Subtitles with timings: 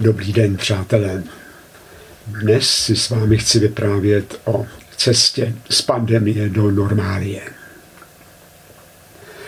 [0.00, 1.22] Dobrý den, přátelé.
[2.26, 7.42] Dnes si s vámi chci vyprávět o cestě z pandemie do normálie.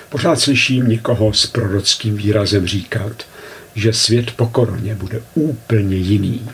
[0.08, 3.26] Pořád slyším někoho s prorockým výrazem říkat,
[3.74, 6.50] že svět po koroně bude úplně jiný.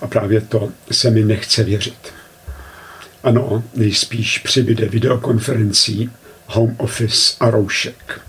[0.00, 2.12] A právě to se mi nechce věřit.
[3.22, 6.10] Ano, nejspíš přibyde videokonferencí,
[6.46, 8.20] home office a roušek.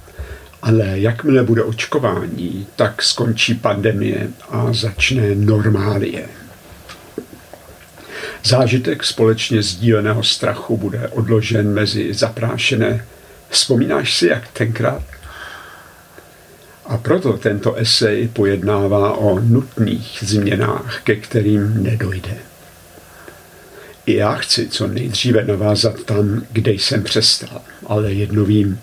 [0.67, 6.25] Ale jakmile bude očkování, tak skončí pandemie a začne normálie.
[8.43, 13.05] Zážitek společně sdíleného strachu bude odložen mezi zaprášené.
[13.49, 15.03] Vzpomínáš si, jak tenkrát?
[16.85, 22.37] A proto tento esej pojednává o nutných změnách, ke kterým nedojde.
[24.05, 28.79] I já chci co nejdříve navázat tam, kde jsem přestal, ale jedno vím.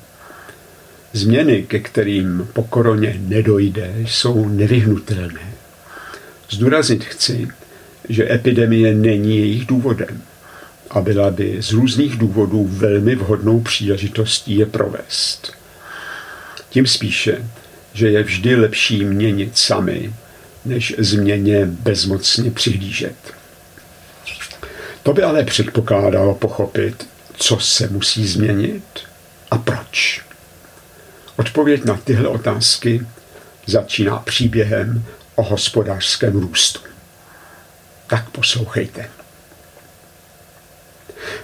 [1.14, 5.52] Změny, ke kterým po koroně nedojde, jsou nevyhnutelné.
[6.50, 7.48] Zdůraznit chci,
[8.08, 10.22] že epidemie není jejich důvodem
[10.90, 15.52] a byla by z různých důvodů velmi vhodnou příležitostí je provést.
[16.70, 17.48] Tím spíše,
[17.92, 20.14] že je vždy lepší měnit sami,
[20.64, 23.16] než změně bezmocně přihlížet.
[25.02, 27.06] To by ale předpokládalo pochopit,
[27.36, 28.84] co se musí změnit
[29.50, 30.24] a proč.
[31.36, 33.06] Odpověď na tyhle otázky
[33.66, 35.04] začíná příběhem
[35.34, 36.80] o hospodářském růstu.
[38.06, 39.10] Tak poslouchejte.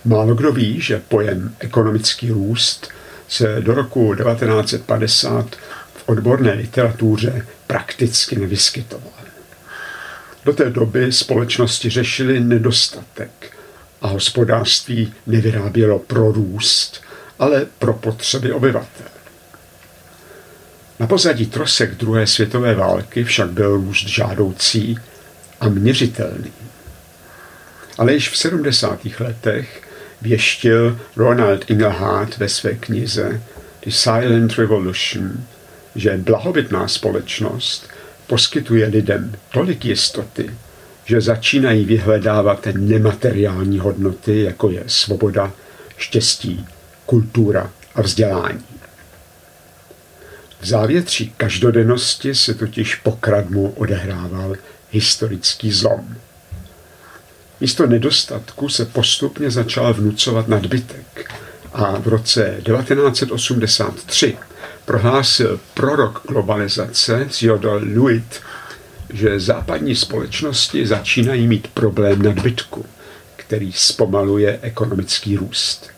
[0.04, 2.88] Málo kdo ví, že pojem ekonomický růst
[3.28, 5.56] se do roku 1950
[5.94, 9.12] v odborné literatuře prakticky nevyskytoval.
[10.44, 13.56] Do té doby společnosti řešily nedostatek
[14.02, 17.02] a hospodářství nevyrábělo pro růst,
[17.38, 19.19] ale pro potřeby obyvatel.
[21.00, 24.98] Na pozadí trosek druhé světové války však byl růst žádoucí
[25.60, 26.52] a měřitelný.
[27.98, 29.00] Ale již v 70.
[29.20, 29.82] letech
[30.22, 33.42] věštil Ronald Inglehart ve své knize
[33.84, 35.44] The Silent Revolution,
[35.96, 37.88] že blahobytná společnost
[38.26, 40.50] poskytuje lidem tolik jistoty,
[41.04, 45.52] že začínají vyhledávat nemateriální hodnoty, jako je svoboda,
[45.96, 46.66] štěstí,
[47.06, 48.69] kultura a vzdělání.
[50.60, 54.54] V závětří každodennosti se totiž pokradmu odehrával
[54.90, 56.16] historický zlom.
[57.60, 61.30] Místo nedostatku se postupně začal vnucovat nadbytek
[61.72, 64.36] a v roce 1983
[64.84, 68.40] prohlásil prorok globalizace Theodor Lewitt,
[69.12, 72.86] že západní společnosti začínají mít problém nadbytku,
[73.36, 75.90] který zpomaluje ekonomický růst.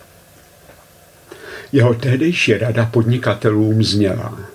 [1.73, 4.52] Jeho tehdejší rada podnikatelům zněla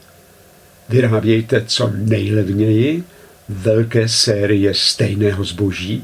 [0.89, 3.03] Vyrábějte co nejlevněji
[3.49, 6.03] velké série stejného zboží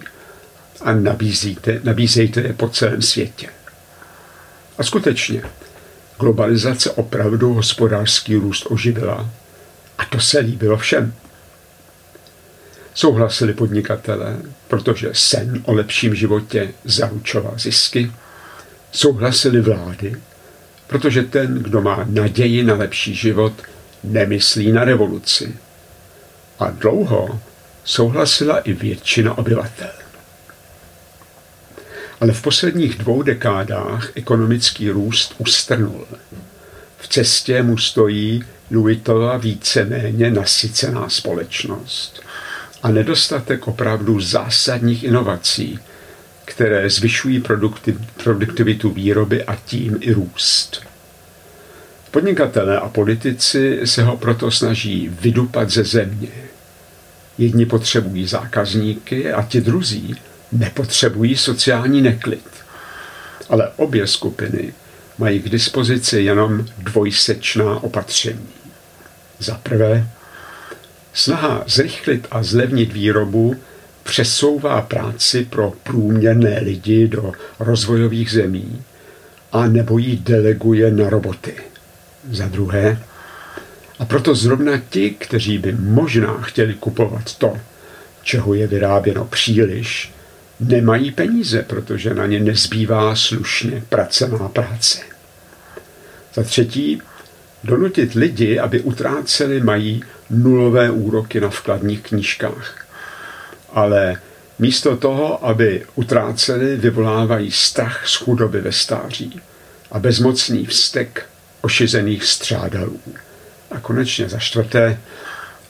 [0.82, 3.50] a nabízíte, nabízejte je po celém světě.
[4.78, 5.44] A skutečně,
[6.20, 9.30] globalizace opravdu hospodářský růst oživila
[9.98, 11.14] a to se líbilo všem.
[12.94, 18.12] Souhlasili podnikatelé, protože sen o lepším životě zaručoval zisky.
[18.92, 20.16] Souhlasili vlády,
[20.88, 23.54] protože ten, kdo má naději na lepší život,
[24.04, 25.58] nemyslí na revoluci.
[26.60, 27.40] A dlouho
[27.84, 29.92] souhlasila i většina obyvatel.
[32.22, 36.06] Ale v posledních dvou dekádách ekonomický růst ustrnul.
[36.98, 42.24] V cestě mu stojí Louisova víceméně nasycená společnost
[42.84, 45.80] a nedostatek opravdu zásadních inovací,
[46.46, 47.44] které zvyšují
[48.24, 50.93] produktivitu výroby a tím i růst.
[52.14, 56.28] Podnikatelé a politici se ho proto snaží vydupat ze země.
[57.38, 60.16] Jedni potřebují zákazníky a ti druzí
[60.52, 62.46] nepotřebují sociální neklid.
[63.50, 64.74] Ale obě skupiny
[65.18, 68.50] mají k dispozici jenom dvojsečná opatření.
[69.40, 70.08] Za prvé,
[71.14, 73.56] snaha zrychlit a zlevnit výrobu
[74.04, 78.84] přesouvá práci pro průměrné lidi do rozvojových zemí
[79.52, 81.73] a nebo ji deleguje na roboty.
[82.32, 83.04] Za druhé,
[84.00, 87.58] a proto zrovna ti, kteří by možná chtěli kupovat to,
[88.24, 90.14] čeho je vyráběno příliš,
[90.60, 95.00] nemají peníze, protože na ně nezbývá slušně pracená práce.
[96.34, 97.02] Za třetí,
[97.64, 102.88] donutit lidi, aby utráceli, mají nulové úroky na vkladních knížkách.
[103.74, 104.18] Ale
[104.60, 109.42] místo toho, aby utráceli, vyvolávají strach z chudoby ve stáří
[109.92, 111.26] a bezmocný vztek
[111.64, 113.00] ošizených střádalů.
[113.72, 115.00] A konečně za čtvrté,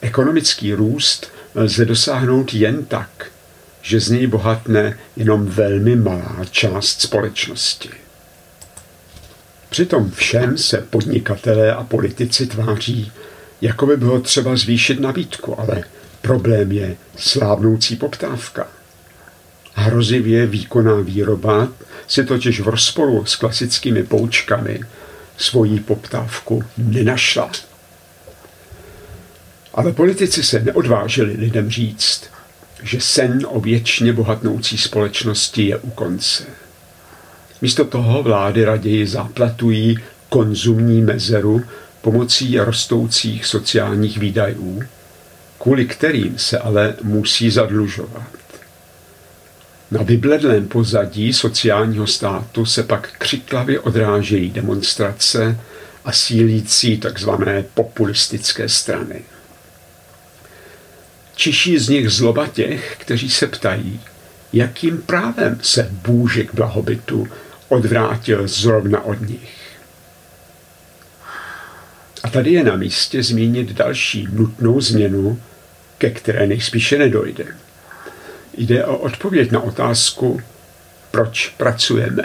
[0.01, 3.25] ekonomický růst lze dosáhnout jen tak,
[3.81, 7.90] že z něj bohatne jenom velmi malá část společnosti.
[9.69, 13.12] Přitom všem se podnikatelé a politici tváří,
[13.62, 15.84] jako by bylo třeba zvýšit nabídku, ale
[16.22, 18.68] problém je slábnoucí poptávka.
[19.74, 21.68] Hrozivě výkonná výroba
[22.07, 24.80] si totiž v rozporu s klasickými poučkami
[25.38, 27.52] svoji poptávku nenašla.
[29.74, 32.24] Ale politici se neodvážili lidem říct,
[32.84, 36.44] že sen o věčně bohatnoucí společnosti je u konce.
[37.62, 39.98] Místo toho vlády raději zaplatují
[40.30, 41.62] konzumní mezeru
[42.02, 44.84] pomocí rostoucích sociálních výdajů,
[45.58, 48.43] kvůli kterým se ale musí zadlužovat.
[49.94, 55.60] Na vybledlém pozadí sociálního státu se pak křiklavě odrážejí demonstrace
[56.06, 57.30] a sílící tzv.
[57.74, 59.22] populistické strany.
[61.36, 64.00] Čiší z nich zloba těch, kteří se ptají,
[64.54, 67.28] jakým právem se bůžek blahobytu
[67.69, 69.57] odvrátil zrovna od nich.
[72.24, 75.42] A tady je na místě zmínit další nutnou změnu,
[75.98, 77.62] ke které nejspíše nedojde.
[78.58, 80.42] Jde o odpověď na otázku,
[81.12, 82.24] proč pracujeme.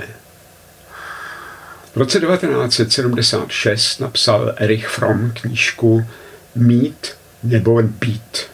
[1.95, 6.07] V roce 1976 napsal Erich Fromm knížku
[6.55, 8.47] Mít nebo být,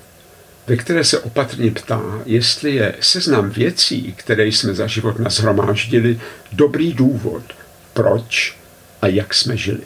[0.67, 6.20] ve které se opatrně ptá, jestli je seznam věcí, které jsme za život nazhromáždili,
[6.53, 7.43] dobrý důvod,
[7.93, 8.56] proč
[9.03, 9.85] a jak jsme žili.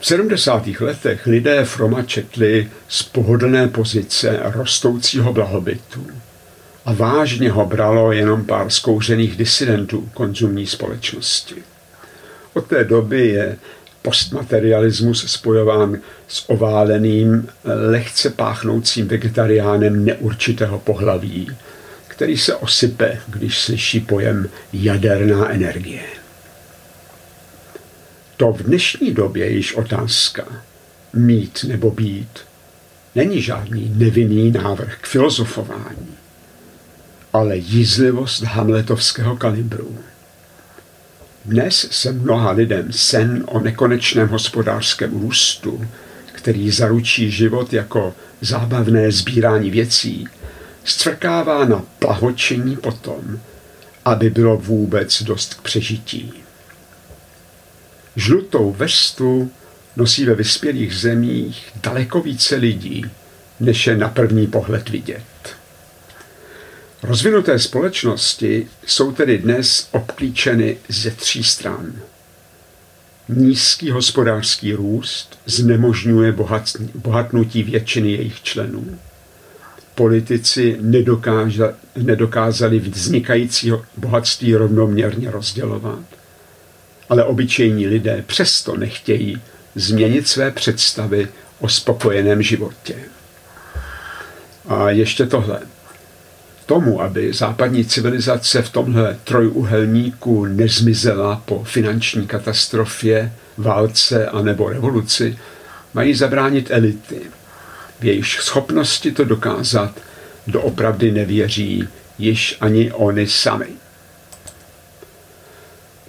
[0.00, 0.66] V 70.
[0.80, 6.06] letech lidé Froma četli z pohodlné pozice rostoucího blahobytu
[6.84, 11.54] a vážně ho bralo jenom pár zkouřených disidentů konzumní společnosti.
[12.54, 13.56] Od té doby je
[14.02, 15.98] postmaterialismus spojován
[16.28, 21.50] s ováleným, lehce páchnoucím vegetariánem neurčitého pohlaví,
[22.08, 26.17] který se osype, když slyší pojem jaderná energie.
[28.38, 30.44] To v dnešní době již otázka
[31.12, 32.28] mít nebo být
[33.14, 36.14] není žádný nevinný návrh k filozofování,
[37.32, 39.98] ale jízlivost hamletovského kalibru.
[41.44, 45.88] Dnes se mnoha lidem sen o nekonečném hospodářském růstu,
[46.32, 50.28] který zaručí život jako zábavné sbírání věcí,
[50.84, 53.40] stvrkává na plahočení potom,
[54.04, 56.32] aby bylo vůbec dost k přežití.
[58.18, 59.50] Žlutou vestu
[59.96, 63.04] nosí ve vyspělých zemích daleko více lidí,
[63.60, 65.56] než je na první pohled vidět.
[67.02, 71.92] Rozvinuté společnosti jsou tedy dnes obklíčeny ze tří stran.
[73.28, 76.34] Nízký hospodářský růst znemožňuje
[76.94, 78.98] bohatnutí většiny jejich členů.
[79.94, 80.78] Politici
[81.96, 86.17] nedokázali vznikající bohatství rovnoměrně rozdělovat
[87.08, 89.40] ale obyčejní lidé přesto nechtějí
[89.74, 91.28] změnit své představy
[91.60, 92.94] o spokojeném životě.
[94.68, 95.60] A ještě tohle.
[96.66, 105.38] Tomu, aby západní civilizace v tomhle trojuhelníku nezmizela po finanční katastrofě, válce a nebo revoluci,
[105.94, 107.20] mají zabránit elity.
[108.00, 110.00] V jejich schopnosti to dokázat
[110.46, 111.88] doopravdy nevěří
[112.18, 113.66] již ani oni sami.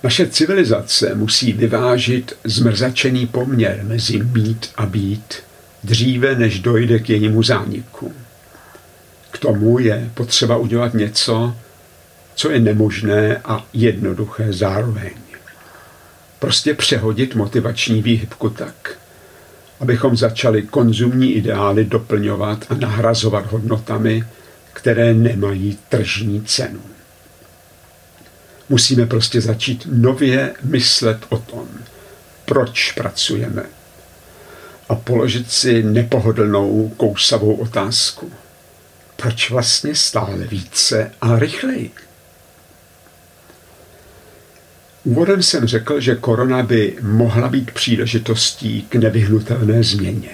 [0.04, 5.34] Naše civilizace musí vyvážit zmrzačený poměr mezi mít a být
[5.84, 8.14] dříve, než dojde k jejímu zániku.
[9.32, 11.56] K tomu je potřeba udělat něco,
[12.36, 15.12] co je nemožné a jednoduché zároveň.
[16.40, 18.98] Prostě přehodit motivační výhybku tak,
[19.80, 24.24] abychom začali konzumní ideály doplňovat a nahrazovat hodnotami,
[24.74, 26.80] které nemají tržní cenu.
[28.70, 31.68] Musíme prostě začít nově myslet o tom,
[32.46, 33.64] proč pracujeme
[34.90, 38.32] a položit si nepohodlnou kousavou otázku.
[39.16, 41.92] Proč vlastně stále více a rychleji?
[45.04, 50.32] Úvodem jsem řekl, že korona by mohla být příležitostí k nevyhnutelné změně.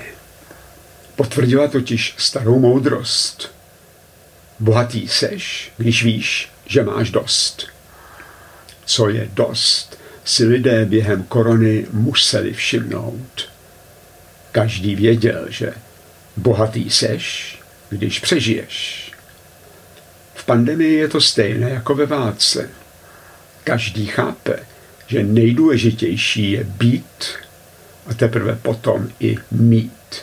[1.16, 3.52] Potvrdila totiž starou moudrost.
[4.60, 7.75] Bohatý seš, když víš, že máš dost
[8.86, 13.50] co je dost, si lidé během korony museli všimnout.
[14.52, 15.74] Každý věděl, že
[16.38, 19.12] bohatý seš, když přežiješ.
[20.36, 22.70] V pandemii je to stejné jako ve válce.
[23.64, 24.60] Každý chápe,
[25.08, 27.26] že nejdůležitější je být
[28.08, 30.22] a teprve potom i mít.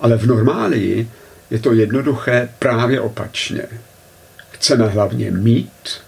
[0.00, 1.08] Ale v normálii
[1.50, 3.62] je to jednoduché právě opačně.
[4.50, 6.00] Chceme hlavně mít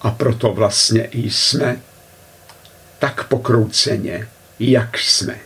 [0.00, 1.80] a proto vlastně i jsme
[2.98, 4.28] tak pokrouceně,
[4.60, 5.38] jak jsme.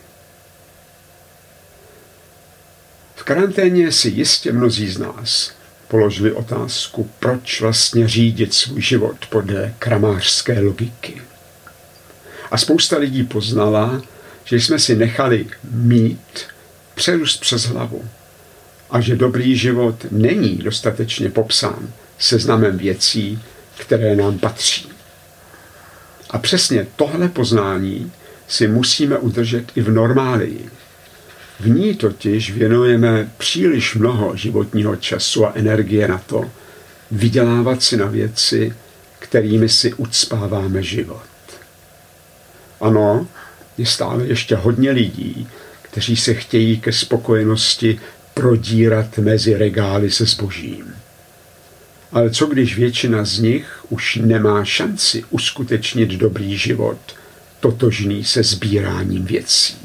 [3.17, 5.53] V karanténě si jistě mnozí z nás
[5.89, 11.23] položili otázku, proč vlastně řídit svůj život podle kramářské logiky.
[12.51, 14.03] A spousta lidí poznala,
[14.45, 16.47] že jsme si nechali mít
[16.95, 18.05] přerůst přes hlavu
[18.91, 23.43] a že dobrý život není dostatečně popsán seznamem věcí,
[23.79, 24.89] které nám patří.
[26.31, 28.13] A přesně tohle poznání
[28.49, 30.71] si musíme udržet i v normálii.
[31.61, 36.51] V ní totiž věnujeme příliš mnoho životního času a energie na to,
[37.11, 38.75] vydělávat si na věci,
[39.19, 41.23] kterými si ucpáváme život.
[42.81, 43.27] Ano,
[43.79, 45.49] je stále ještě hodně lidí,
[45.83, 48.01] kteří se chtějí ke spokojenosti
[48.35, 50.94] prodírat mezi regály se zbožím.
[52.15, 56.99] Ale co když většina z nich už nemá šanci uskutečnit dobrý život,
[57.61, 59.77] totožný se sbíráním věcí?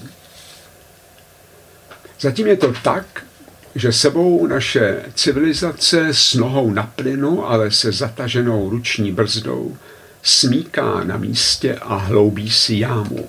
[2.20, 3.26] Zatím je to tak,
[3.76, 9.78] že sebou naše civilizace s nohou na plynu, ale se zataženou ruční brzdou,
[10.22, 13.28] smíká na místě a hloubí si jámu.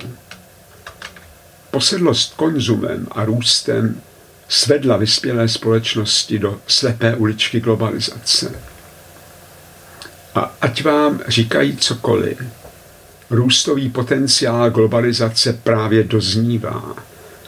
[1.71, 4.01] Posedlost konzumem a růstem
[4.49, 8.53] svedla vyspělé společnosti do slepé uličky globalizace.
[10.35, 12.43] A ať vám říkají cokoliv,
[13.31, 16.95] růstový potenciál globalizace právě doznívá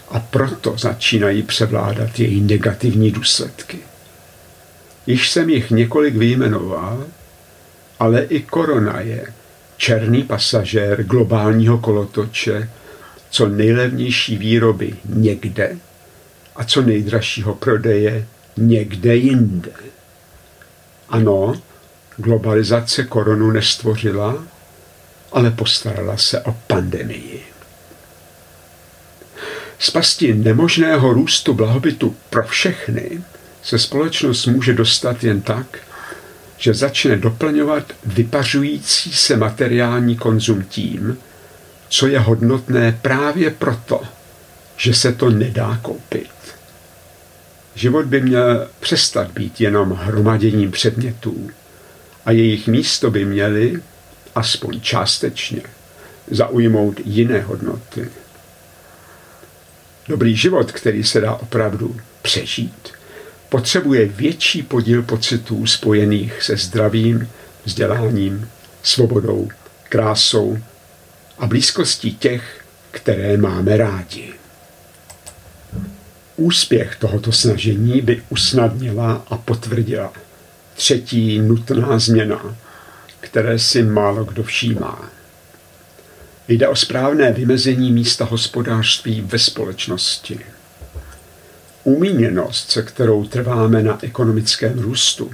[0.09, 3.79] a proto začínají převládat její negativní důsledky.
[5.07, 7.07] Již jsem jich několik vyjmenoval,
[8.01, 9.33] ale i korona je
[9.77, 12.71] černý pasažér globálního kolotoče,
[13.31, 15.77] co nejlevnější výroby někde
[16.57, 19.73] a co nejdražšího prodeje někde jinde.
[21.09, 21.55] Ano,
[22.23, 24.45] globalizace koronu nestvořila,
[25.33, 27.43] ale postarala se o pandemii.
[29.79, 33.23] Z pasti nemožného růstu blahobytu pro všechny
[33.63, 35.79] se společnost může dostat jen tak,
[36.59, 41.19] že začne doplňovat vypařující se materiální konzum tím,
[41.89, 44.03] co je hodnotné právě proto,
[44.77, 46.31] že se to nedá koupit.
[47.75, 51.51] Život by měl přestat být jenom hromaděním předmětů
[52.25, 53.83] a jejich místo by měly,
[54.35, 55.63] aspoň částečně,
[56.31, 58.09] zaujmout jiné hodnoty.
[60.09, 62.89] Dobrý život, který se dá opravdu přežít,
[63.49, 67.29] potřebuje větší podíl pocitů spojených se zdravím,
[67.65, 68.49] vzděláním,
[68.83, 69.49] svobodou,
[69.89, 70.59] krásou
[71.39, 74.33] a blízkostí těch, které máme rádi.
[76.37, 80.13] Úspěch tohoto snažení by usnadnila a potvrdila
[80.75, 82.57] třetí nutná změna,
[83.21, 85.11] které si málo kdo všímá.
[86.49, 90.41] Jde o správné vymezení místa hospodářství ve společnosti.
[91.85, 95.31] Umíněnost, se kterou trváme na ekonomickém růstu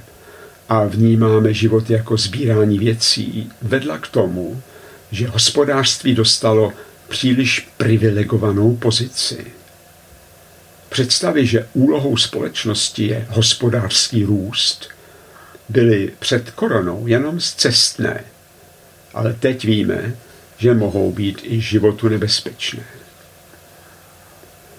[0.68, 4.62] a vnímáme život jako sbírání věcí, vedla k tomu,
[5.10, 6.72] že hospodářství dostalo
[7.08, 9.46] příliš privilegovanou pozici.
[10.88, 14.88] Představy, že úlohou společnosti je hospodářský růst,
[15.68, 18.24] byly před koronou jenom zcestné,
[19.14, 20.16] ale teď víme,
[20.58, 22.82] že mohou být i životu nebezpečné.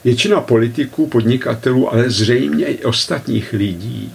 [0.04, 4.14] Většina politiků, podnikatelů, ale zřejmě i ostatních lidí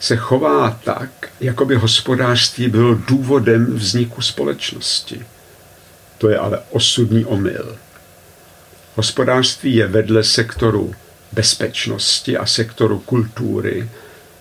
[0.00, 5.26] se chová tak, jako by hospodářství bylo důvodem vzniku společnosti.
[6.18, 7.76] To je ale osudný omyl.
[8.94, 10.94] Hospodářství je vedle sektoru
[11.32, 13.88] bezpečnosti a sektoru kultury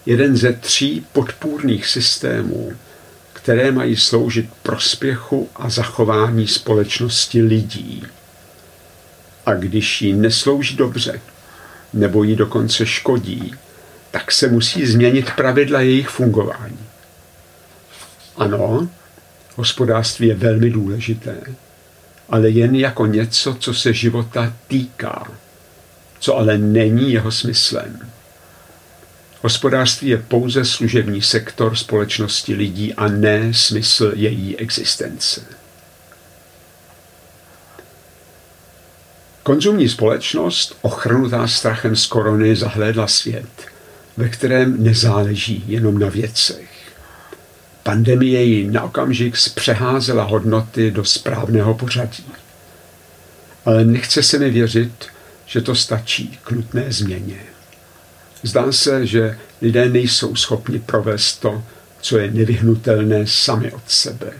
[0.05, 2.73] jeden ze tří podpůrných systémů,
[3.33, 8.03] které mají sloužit prospěchu a zachování společnosti lidí.
[9.45, 11.21] A když jí neslouží dobře,
[11.93, 13.53] nebo jí dokonce škodí,
[14.11, 16.79] tak se musí změnit pravidla jejich fungování.
[18.37, 18.89] Ano,
[19.55, 21.37] hospodářství je velmi důležité,
[22.29, 25.31] ale jen jako něco, co se života týká,
[26.19, 28.10] co ale není jeho smyslem.
[29.41, 35.41] Hospodářství je pouze služební sektor společnosti lidí a ne smysl její existence.
[39.43, 43.49] Konzumní společnost, ochrnutá strachem z korony, zahlédla svět,
[44.17, 46.69] ve kterém nezáleží jenom na věcech.
[47.83, 52.25] Pandemie ji na okamžik zpřeházela hodnoty do správného pořadí.
[53.65, 55.05] Ale nechce se mi věřit,
[55.45, 57.50] že to stačí k nutné změně.
[58.43, 61.63] Zdá se, že lidé nejsou schopni provést to,
[62.01, 64.31] co je nevyhnutelné sami od sebe,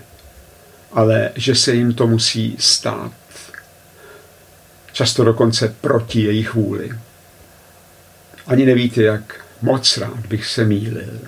[0.92, 3.12] ale že se jim to musí stát.
[4.92, 6.92] Často dokonce proti jejich vůli.
[8.48, 11.20] Ani nevíte, jak moc rád bych se mýlil.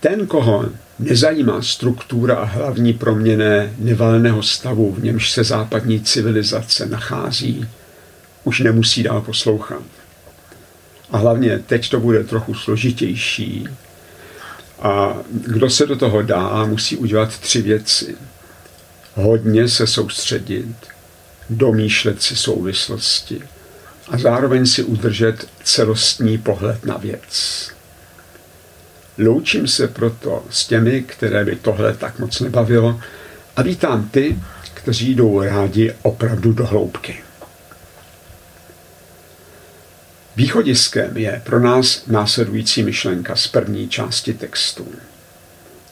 [0.00, 0.64] Ten, koho
[0.98, 7.68] nezajímá struktura a hlavní proměny nevalného stavu, v němž se západní civilizace nachází,
[8.48, 9.82] už nemusí dál poslouchat.
[11.10, 13.68] A hlavně teď to bude trochu složitější.
[14.78, 18.16] A kdo se do toho dá, musí udělat tři věci.
[19.14, 20.76] Hodně se soustředit,
[21.50, 23.42] domýšlet si souvislosti
[24.08, 27.68] a zároveň si udržet celostní pohled na věc.
[29.18, 33.00] Loučím se proto s těmi, které by tohle tak moc nebavilo
[33.56, 34.38] a vítám ty,
[34.74, 37.27] kteří jdou rádi opravdu do hloubky.
[40.38, 44.86] Východiskem je pro nás následující myšlenka z první části textu.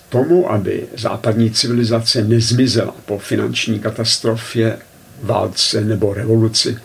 [0.08, 4.78] Tomu, aby západní civilizace nezmizela po finanční katastrofě,
[5.22, 6.78] válce nebo revoluci,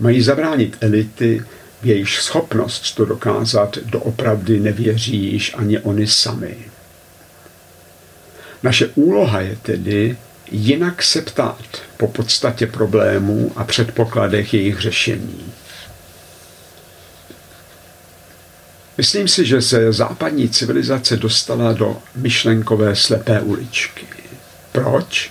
[0.00, 1.42] mají zabránit elity,
[1.82, 6.56] v jejich schopnost to dokázat doopravdy nevěří již ani oni sami.
[8.62, 10.16] Naše úloha je tedy
[10.50, 11.64] jinak se ptát
[11.96, 15.52] po podstatě problémů a předpokladech jejich řešení.
[18.98, 24.06] Myslím si, že se západní civilizace dostala do myšlenkové slepé uličky.
[24.72, 25.30] Proč?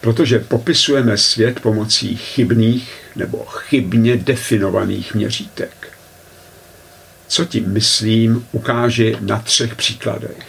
[0.00, 5.98] Protože popisujeme svět pomocí chybných nebo chybně definovaných měřítek.
[7.28, 10.46] Co tím myslím, ukáže na třech příkladech.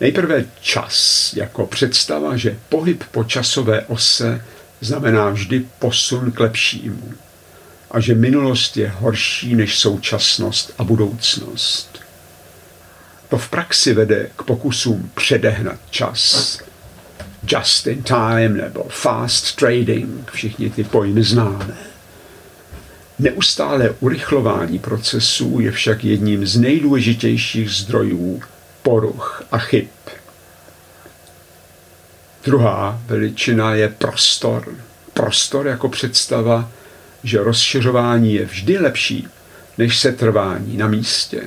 [0.00, 4.44] Nejprve čas jako představa, že pohyb po časové ose
[4.80, 7.14] znamená vždy posun k lepšímu
[7.92, 12.00] a že minulost je horší než současnost a budoucnost.
[13.28, 16.58] To v praxi vede k pokusům předehnat čas.
[17.46, 21.76] Just in time nebo fast trading, všichni ty pojmy známe.
[23.18, 28.42] Neustále urychlování procesů je však jedním z nejdůležitějších zdrojů
[28.82, 29.88] poruch a chyb.
[32.44, 34.74] Druhá veličina je prostor.
[35.14, 36.70] Prostor jako představa
[37.24, 39.28] že rozšiřování je vždy lepší
[39.78, 41.42] než setrvání na místě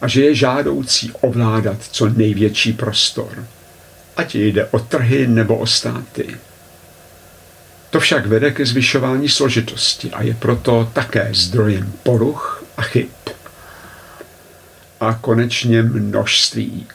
[0.00, 3.46] a že je žádoucí ovládat co největší prostor,
[4.16, 6.36] ať jde o trhy nebo o státy.
[7.90, 13.08] To však vede ke zvyšování složitosti a je proto také zdrojem poruch a chyb.
[15.00, 16.86] A konečně množství.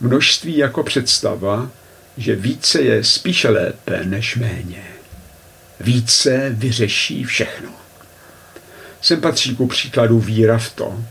[0.00, 1.70] Množství jako představa,
[2.16, 4.99] že více je spíše lépe než méně
[5.80, 7.68] více vyřeší všechno.
[9.02, 11.04] Sem patří ku příkladu víra v to,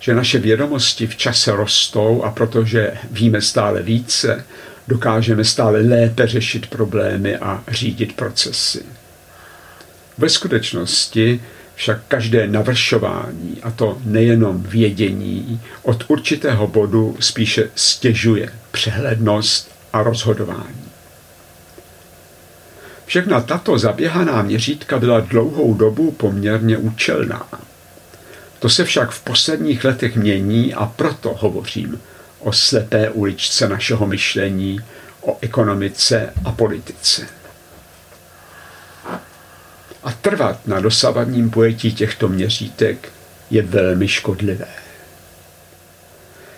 [0.00, 4.44] že naše vědomosti v čase rostou a protože víme stále více,
[4.88, 8.82] dokážeme stále lépe řešit problémy a řídit procesy.
[10.18, 11.40] Ve skutečnosti
[11.74, 20.79] však každé navršování, a to nejenom vědění, od určitého bodu spíše stěžuje přehlednost a rozhodování.
[23.10, 27.48] Všechna tato zaběhaná měřítka byla dlouhou dobu poměrně účelná.
[28.58, 32.00] To se však v posledních letech mění a proto hovořím
[32.38, 34.80] o slepé uličce našeho myšlení,
[35.20, 37.26] o ekonomice a politice.
[40.02, 43.12] A trvat na dosavadním pojetí těchto měřítek
[43.50, 44.68] je velmi škodlivé.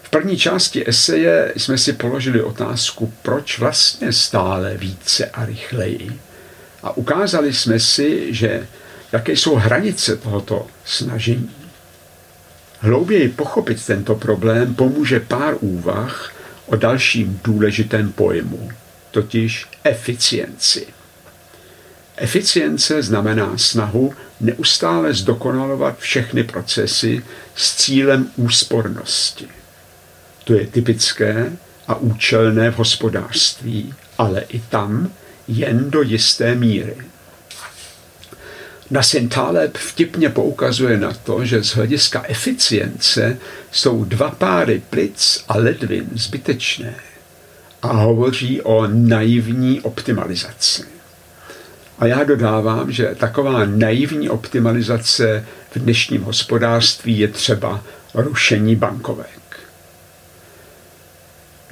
[0.02, 6.20] V první části eseje jsme si položili otázku, proč vlastně stále více a rychleji
[6.82, 8.68] a ukázali jsme si, že
[9.12, 11.50] jaké jsou hranice tohoto snažení.
[12.80, 16.32] Hlouběji pochopit tento problém pomůže pár úvah
[16.66, 18.70] o dalším důležitém pojmu,
[19.10, 20.86] totiž eficienci.
[22.16, 29.48] Eficience znamená snahu neustále zdokonalovat všechny procesy s cílem úspornosti.
[30.44, 31.52] To je typické
[31.88, 35.10] a účelné v hospodářství, ale i tam,
[35.48, 36.96] jen do jisté míry.
[38.90, 43.38] Nassim Taleb vtipně poukazuje na to, že z hlediska eficience
[43.72, 46.94] jsou dva páry plic a ledvin zbytečné
[47.82, 50.82] a hovoří o naivní optimalizaci.
[51.98, 59.41] A já dodávám, že taková naivní optimalizace v dnešním hospodářství je třeba rušení bankovek.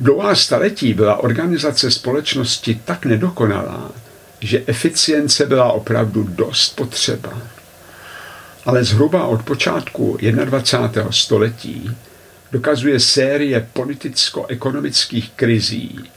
[0.01, 3.93] Dlouhá staletí byla organizace společnosti tak nedokonalá,
[4.41, 7.43] že eficience byla opravdu dost potřeba.
[8.65, 11.13] Ale zhruba od počátku 21.
[11.13, 11.97] století
[12.53, 16.11] dokazuje série politicko-ekonomických krizí,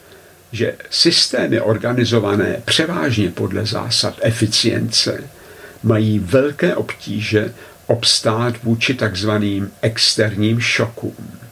[0.51, 5.23] že systémy organizované převážně podle zásad eficience
[5.83, 7.53] mají velké obtíže
[7.87, 11.42] obstát vůči takzvaným externím šokům.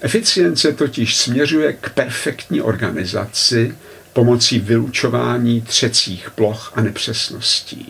[0.00, 3.74] Eficience totiž směřuje k perfektní organizaci
[4.12, 7.88] pomocí vylučování třecích ploch a nepřesností.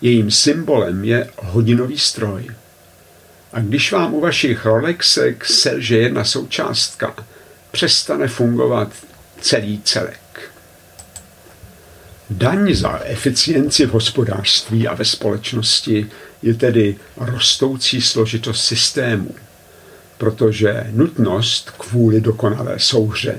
[0.00, 2.46] Jejím symbolem je hodinový stroj.
[3.52, 7.14] A když vám u vašich Rolexek selže jedna součástka,
[7.70, 8.92] přestane fungovat
[9.40, 10.50] celý celek.
[12.30, 16.10] Daň za eficienci v hospodářství a ve společnosti
[16.42, 19.34] je tedy rostoucí složitost systému,
[20.18, 23.36] protože nutnost kvůli dokonalé souhře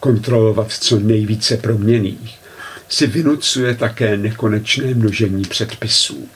[0.00, 2.38] kontrolovat co nejvíce proměných
[2.88, 6.28] si vynucuje také nekonečné množení předpisů.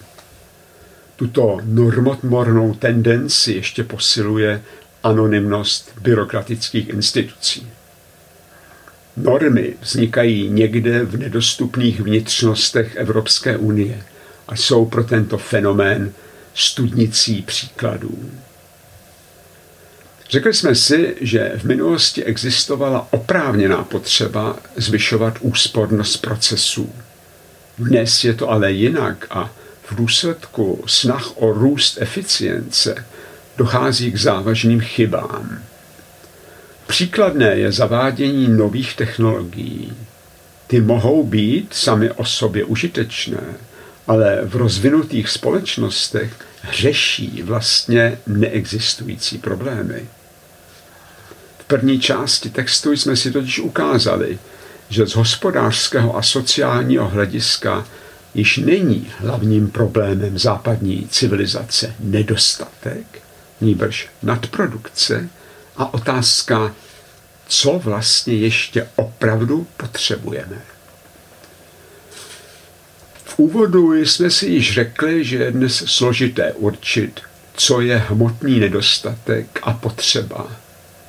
[1.16, 4.62] Tuto normotmornou tendenci ještě posiluje
[5.02, 7.66] anonymnost byrokratických institucí.
[9.16, 14.02] Normy vznikají někde v nedostupných vnitřnostech Evropské unie
[14.48, 16.12] a jsou pro tento fenomén
[16.54, 18.30] studnicí příkladů.
[20.30, 26.92] Řekli jsme si, že v minulosti existovala oprávněná potřeba zvyšovat úspornost procesů.
[27.78, 29.50] Dnes je to ale jinak a
[29.90, 33.04] v důsledku snah o růst eficience
[33.56, 35.58] dochází k závažným chybám.
[36.86, 39.92] Příkladné je zavádění nových technologií.
[40.66, 43.44] Ty mohou být sami o sobě užitečné,
[44.06, 46.32] ale v rozvinutých společnostech
[46.72, 50.06] řeší vlastně neexistující problémy.
[51.66, 54.38] První části textu jsme si totiž ukázali,
[54.88, 57.86] že z hospodářského a sociálního hlediska
[58.34, 63.22] již není hlavním problémem západní civilizace nedostatek,
[63.60, 65.28] níbrž nadprodukce
[65.76, 66.74] a otázka,
[67.46, 70.62] co vlastně ještě opravdu potřebujeme.
[73.24, 77.20] V úvodu jsme si již řekli, že je dnes složité určit,
[77.56, 80.63] co je hmotný nedostatek a potřeba.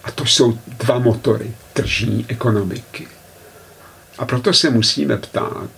[0.05, 3.07] A to jsou dva motory tržní ekonomiky.
[4.17, 5.69] A proto se musíme ptát,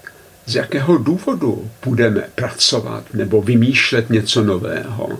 [0.46, 5.20] z jakého důvodu budeme pracovat nebo vymýšlet něco nového,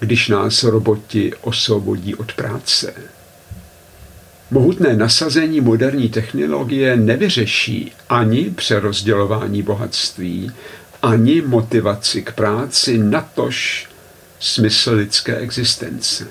[0.00, 2.94] když nás roboti osvobodí od práce.
[4.50, 10.52] Mohutné nasazení moderní technologie nevyřeší ani přerozdělování bohatství,
[11.02, 13.88] ani motivaci k práci, natož
[14.40, 16.26] smysl lidské existence.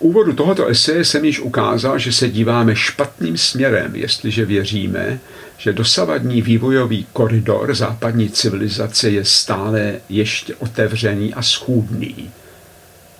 [0.00, 5.20] Úvodu tohoto eseje jsem již ukázal, že se díváme špatným směrem, jestliže věříme,
[5.58, 12.30] že dosavadní vývojový koridor západní civilizace je stále ještě otevřený a schůdný.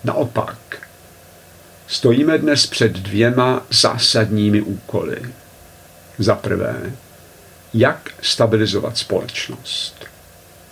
[0.03, 0.87] Naopak,
[1.87, 5.17] stojíme dnes před dvěma zásadními úkoly.
[6.17, 6.93] Za prvé,
[7.73, 10.05] jak stabilizovat společnost.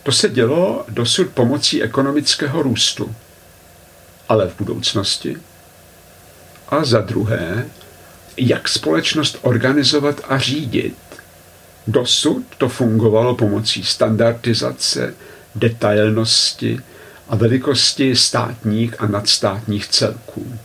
[0.04, 3.15] To se dělo dosud pomocí ekonomického růstu,
[4.30, 5.38] ale v budoucnosti.
[6.69, 7.65] A za druhé,
[8.38, 10.95] jak společnost organizovat a řídit,
[11.89, 15.13] Dosud to fungovalo pomocí standardizace,
[15.55, 16.79] detailnosti
[17.29, 20.60] a velikosti státních a nadstátních celků.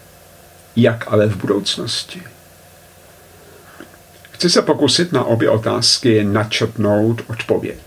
[0.77, 2.23] Jak ale v budoucnosti?
[4.31, 7.79] Chci se pokusit na obě otázky načetnout odpověď.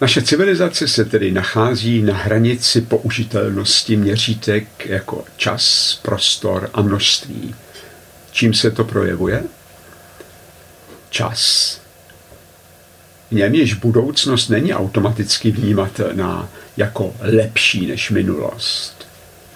[0.00, 7.54] Naše civilizace se tedy nachází na hranici použitelnosti měřítek jako čas, prostor a množství.
[8.32, 9.42] Čím se to projevuje?
[11.10, 11.80] čas.
[13.30, 19.08] V něm již budoucnost není automaticky vnímatelná jako lepší než minulost.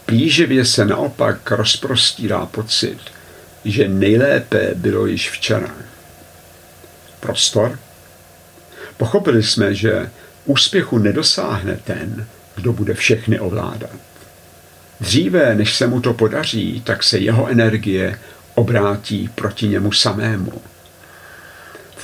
[0.06, 2.98] Plíživě se naopak rozprostírá pocit,
[3.64, 5.74] že nejlépe bylo již včera.
[7.20, 7.78] Prostor?
[8.96, 10.10] Pochopili jsme, že
[10.44, 12.26] úspěchu nedosáhne ten,
[12.56, 13.96] kdo bude všechny ovládat.
[15.00, 18.18] Dříve, než se mu to podaří, tak se jeho energie
[18.54, 20.62] obrátí proti němu samému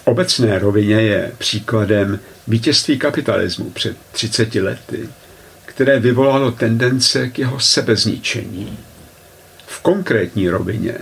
[0.09, 5.09] obecné rovině je příkladem vítězství kapitalismu před 30 lety,
[5.66, 8.79] které vyvolalo tendence k jeho sebezničení.
[9.66, 10.94] V konkrétní rovině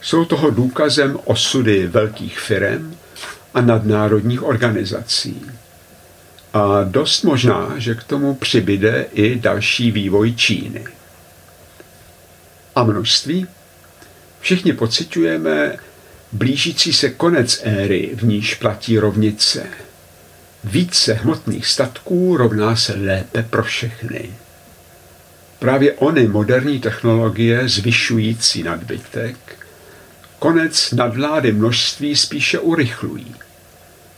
[0.00, 2.96] jsou toho důkazem osudy velkých firm
[3.54, 5.42] a nadnárodních organizací.
[6.52, 10.84] A dost možná, že k tomu přibyde i další vývoj Číny.
[12.76, 13.46] A množství?
[14.40, 15.76] Všichni pocitujeme
[16.32, 19.66] blížící se konec éry, v níž platí rovnice.
[20.64, 24.30] Více hmotných statků rovná se lépe pro všechny.
[25.58, 29.58] Právě ony moderní technologie zvyšující nadbytek
[30.38, 33.34] konec nadvlády množství spíše urychlují.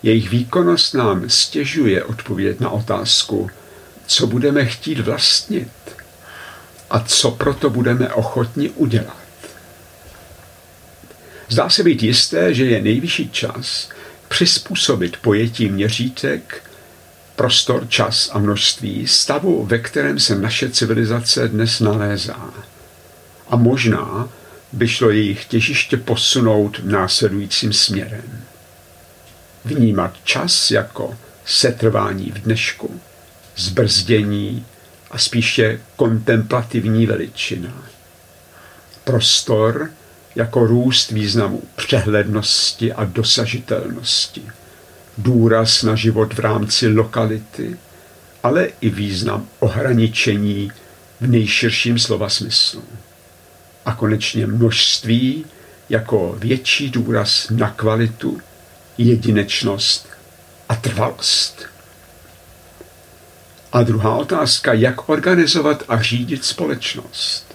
[0.02, 3.50] Jejich výkonnost nám stěžuje odpovědět na otázku,
[4.06, 5.68] co budeme chtít vlastnit
[6.90, 9.16] a co proto budeme ochotni udělat.
[11.48, 13.88] Zdá se být jisté, že je nejvyšší čas
[14.28, 16.70] přizpůsobit pojetí měřítek,
[17.36, 22.50] prostor, čas a množství stavu, ve kterém se naše civilizace dnes nalézá.
[23.48, 24.28] A možná
[24.72, 28.49] by šlo jejich těžiště posunout následujícím směrem.
[29.70, 33.00] Vnímat čas jako setrvání v dnešku,
[33.56, 34.66] zbrzdění
[35.10, 37.82] a spíše kontemplativní veličina.
[39.04, 39.90] Prostor
[40.34, 44.42] jako růst významu přehlednosti a dosažitelnosti.
[45.18, 47.76] Důraz na život v rámci lokality,
[48.42, 50.72] ale i význam ohraničení
[51.20, 52.82] v nejširším slova smyslu.
[53.86, 55.44] A konečně množství
[55.88, 58.40] jako větší důraz na kvalitu,
[59.04, 60.08] jedinečnost
[60.68, 61.66] a trvalost.
[63.72, 67.46] A druhá otázka, jak organizovat a řídit společnost.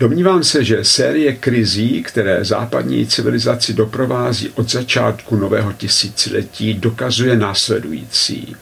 [0.00, 8.56] Domnívám se, že série krizí, které západní civilizaci doprovází od začátku nového tisíciletí, dokazuje následující.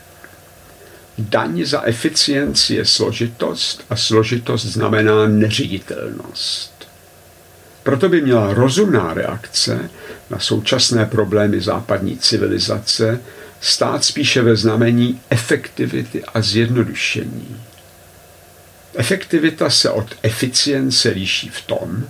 [1.18, 6.74] Daň za eficienci je složitost a složitost znamená neřiditelnost.
[7.85, 9.90] Proto by měla rozumná reakce
[10.31, 13.20] na současné problémy západní civilizace
[13.61, 17.57] stát spíše ve znamení efektivity a zjednodušení.
[18.94, 22.05] Efektivita se od eficience liší v tom,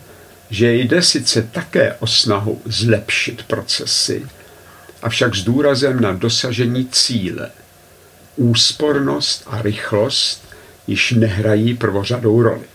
[0.50, 4.26] že jde sice také o snahu zlepšit procesy,
[5.02, 7.50] avšak s důrazem na dosažení cíle.
[8.36, 10.48] Úspornost a rychlost
[10.86, 12.73] již nehrají prvořadou roli.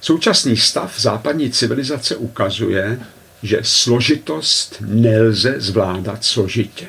[0.00, 3.00] Současný stav západní civilizace ukazuje,
[3.42, 6.86] že složitost nelze zvládat složitě.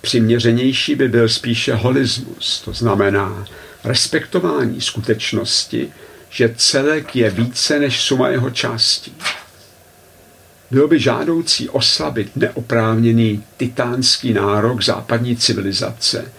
[0.00, 3.46] Přiměřenější by byl spíše holismus, to znamená
[3.84, 5.92] respektování skutečnosti,
[6.30, 9.14] že celek je více než suma jeho částí.
[10.70, 16.32] Bylo by žádoucí oslabit neoprávněný titánský nárok západní civilizace,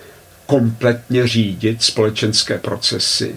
[0.46, 3.36] kompletně řídit společenské procesy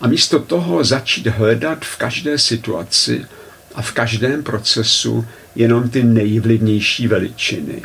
[0.00, 3.26] a místo toho začít hledat v každé situaci
[3.74, 7.82] a v každém procesu jenom ty nejvlivnější veličiny.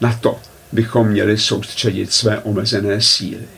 [0.00, 0.40] Na to
[0.72, 3.48] bychom měli soustředit své omezené síly.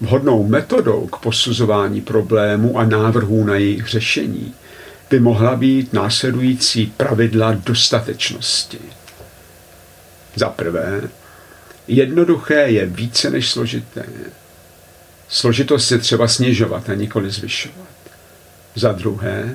[0.00, 4.54] Vhodnou metodou k posuzování problému a návrhů na jejich řešení
[5.10, 8.78] by mohla být následující pravidla dostatečnosti.
[10.34, 11.02] Za prvé,
[11.88, 14.04] jednoduché je více než složité.
[15.32, 17.88] Složitost je třeba snižovat a nikoli zvyšovat.
[18.74, 19.54] Za druhé,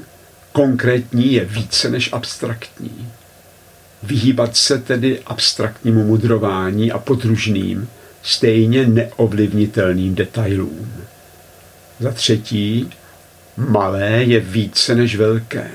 [0.51, 3.11] konkrétní je více než abstraktní.
[4.03, 7.89] Vyhýbat se tedy abstraktnímu mudrování a podružným,
[8.23, 10.93] stejně neovlivnitelným detailům.
[11.99, 12.89] Za třetí,
[13.57, 15.71] malé je více než velké.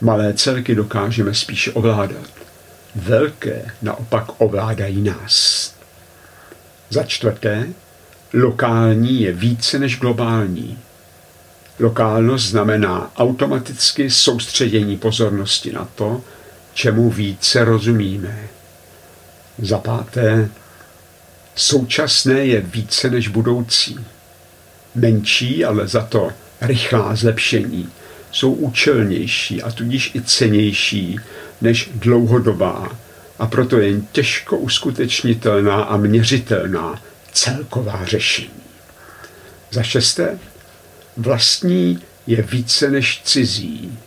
[0.00, 2.30] Malé celky dokážeme spíše ovládat.
[2.94, 5.74] Velké naopak ovládají nás.
[6.90, 7.68] Za čtvrté,
[8.32, 10.78] lokální je více než globální.
[11.78, 16.20] Lokálnost znamená automaticky soustředění pozornosti na to,
[16.74, 18.48] čemu více rozumíme.
[19.58, 20.48] Za páté,
[21.54, 24.06] současné je více než budoucí.
[24.94, 27.88] Menší, ale za to rychlá zlepšení
[28.30, 31.20] jsou účelnější a tudíž i cenější
[31.60, 32.88] než dlouhodobá
[33.38, 37.00] a proto jen těžko uskutečnitelná a měřitelná
[37.32, 38.62] celková řešení.
[39.70, 40.38] Za šesté,
[41.16, 43.98] vlastní je více než cizí.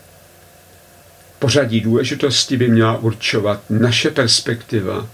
[1.39, 5.07] Pořadí důležitosti by měla určovat naše perspektiva,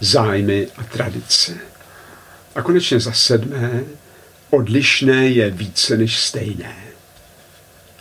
[0.00, 1.52] zájmy a tradice.
[2.54, 3.84] A konečně za sedmé,
[4.50, 6.76] odlišné je více než stejné.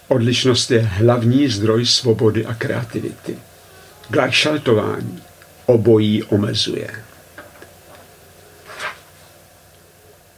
[0.08, 3.38] Odlišnost je hlavní zdroj svobody a kreativity.
[4.10, 5.22] Gleichschaltování
[5.66, 6.90] obojí omezuje.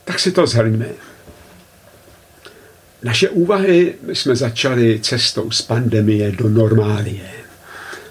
[0.06, 0.88] Tak si to zhrňme.
[3.04, 7.30] Naše úvahy jsme začali cestou z pandemie do normálie.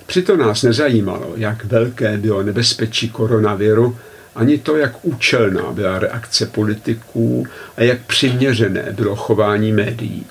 [0.06, 3.98] Přitom nás nezajímalo, jak velké bylo nebezpečí koronaviru,
[4.34, 10.26] ani to, jak účelná byla reakce politiků a jak přiměřené bylo chování médií.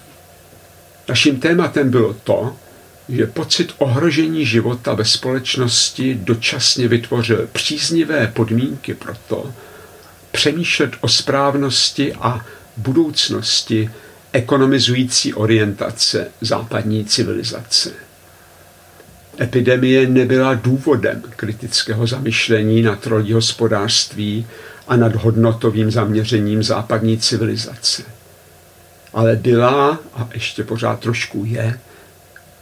[1.10, 2.56] Naším tématem bylo to,
[3.10, 9.54] že pocit ohrožení života ve společnosti dočasně vytvořil příznivé podmínky pro to,
[10.34, 12.46] přemýšlet o správnosti a
[12.78, 13.90] budoucnosti
[14.32, 17.92] ekonomizující orientace západní civilizace.
[19.42, 24.48] Epidemie nebyla důvodem kritického zamyšlení nad rolí hospodářství
[24.88, 28.04] a nad hodnotovým zaměřením západní civilizace.
[29.14, 31.80] Ale byla, a ještě pořád trošku je,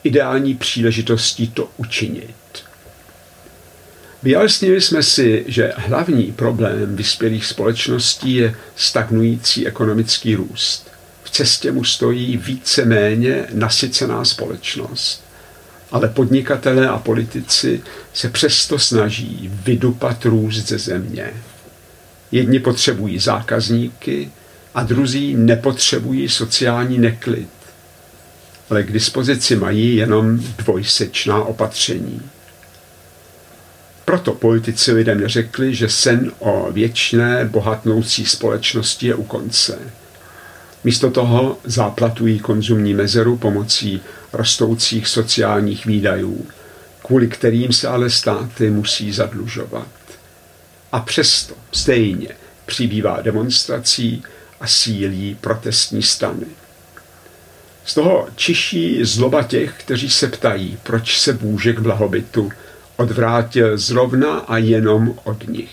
[0.04, 2.41] ideální příležitostí to učinit.
[4.24, 10.92] Vyjasnili jsme si, že hlavní problém vyspělých společností je stagnující ekonomický růst.
[11.24, 15.24] V cestě mu stojí více-méně nasycená společnost.
[15.92, 17.82] Ale podnikatelé a politici
[18.14, 21.34] se přesto snaží vydupat růst ze země.
[22.32, 24.32] Jedni potřebují zákazníky
[24.74, 27.50] a druzí nepotřebují sociální neklid.
[28.70, 32.22] Ale k dispozici mají jenom dvojsečná opatření.
[34.06, 39.80] Proto politici lidem neřekli, že sen o věčné bohatnoucí společnosti je u konce.
[40.84, 44.02] Místo toho záplatují konzumní mezeru pomocí
[44.34, 46.46] rostoucích sociálních výdajů,
[47.04, 49.88] kvůli kterým se ale státy musí zadlužovat.
[50.92, 52.30] A přesto stejně
[52.66, 54.24] přibývá demonstrací
[54.60, 56.46] a sílí protestní stany.
[57.86, 62.52] Z toho čiší zloba těch, kteří se ptají, proč se bůžek blahobytu
[63.02, 65.70] odvrátil zrovna a jenom od nich.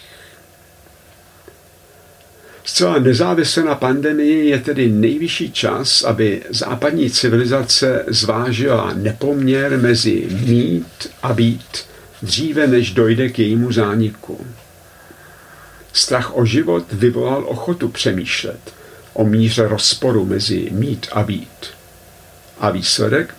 [2.65, 11.11] Zcela nezávisle na pandemii je tedy nejvyšší čas, aby západní civilizace zvážila nepoměr mezi mít
[11.23, 11.85] a být
[12.23, 14.47] dříve, než dojde k jejímu zániku.
[15.93, 18.61] Strach o život vyvolal ochotu přemýšlet
[19.13, 21.67] o míře rozporu mezi mít a být.
[22.61, 23.35] A výsledek?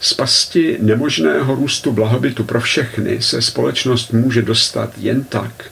[0.00, 5.70] Z pasti nemožného růstu blahobytu pro všechny se společnost může dostat jen tak,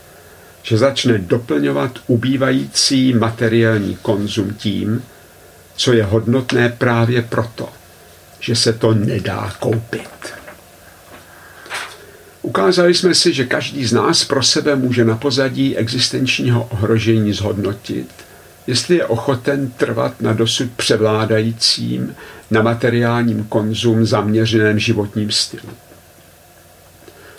[0.63, 5.03] že začne doplňovat ubývající materiální konzum tím,
[5.77, 7.69] co je hodnotné právě proto,
[8.41, 10.09] že se to nedá koupit.
[12.43, 18.09] Ukázali jsme si, že každý z nás pro sebe může na pozadí existenčního ohrožení zhodnotit,
[18.67, 22.17] jestli je ochoten trvat na dosud převládajícím
[22.51, 25.69] na materiálním konzum zaměřeném životním stylu.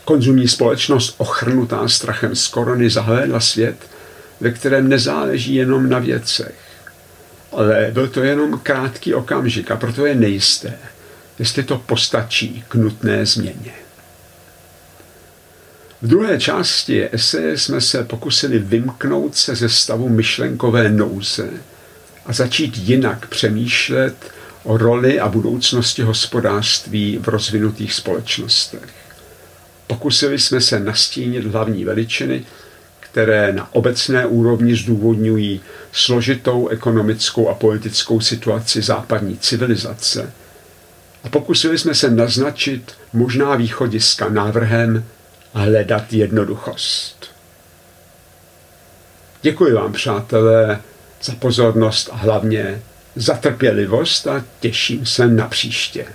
[0.06, 3.78] Konzumní společnost ochrnutá strachem z korony zahlédla svět,
[4.40, 6.56] ve kterém nezáleží jenom na věcech.
[7.52, 10.74] Ale byl to jenom krátký okamžik a proto je nejisté,
[11.40, 13.87] jestli to postačí k nutné změně.
[16.02, 21.50] V druhé části eseje jsme se pokusili vymknout se ze stavu myšlenkové nouze
[22.26, 24.16] a začít jinak přemýšlet
[24.64, 28.90] o roli a budoucnosti hospodářství v rozvinutých společnostech.
[29.88, 32.46] Pokusili jsme se nastínit hlavní veličiny,
[33.00, 40.34] které na obecné úrovni zdůvodňují složitou ekonomickou a politickou situaci západní civilizace.
[41.24, 45.06] A pokusili jsme se naznačit možná východiska návrhem
[45.58, 47.26] hledat jednoduchost.
[49.42, 50.82] Děkuji vám, přátelé,
[51.24, 52.82] za pozornost a hlavně
[53.16, 56.06] za trpělivost a těším se na příště.